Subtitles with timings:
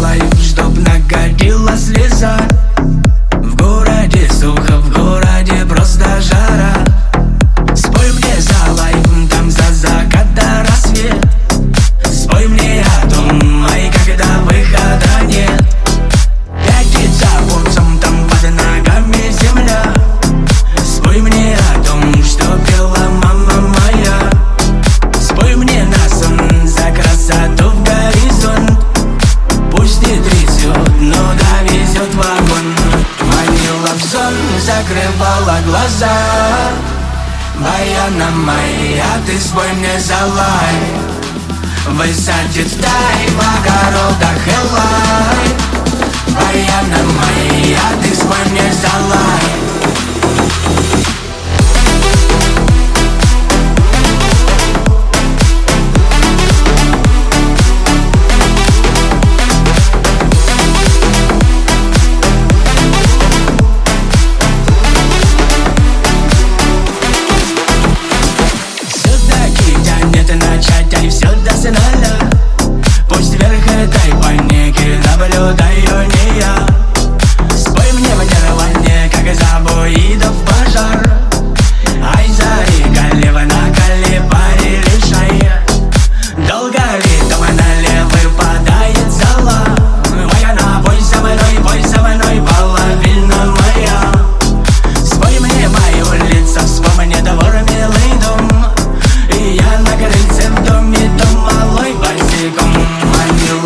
[0.00, 2.38] сделаю, чтоб нагорела слеза.
[34.80, 36.08] закрывала глаза.
[37.58, 40.76] Баяна моя, а ты свой мне залай.
[41.88, 45.48] Высадит дай в огородах Элай.
[46.28, 47.29] Баяна моя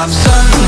[0.00, 0.59] love sun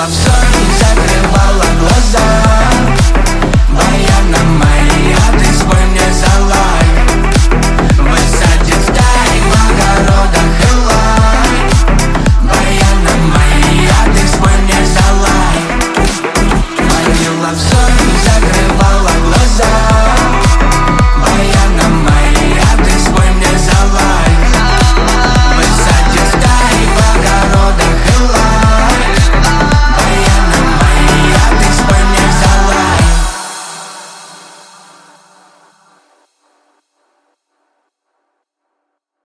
[0.00, 0.08] Бегала
[0.78, 2.39] закрывала глаза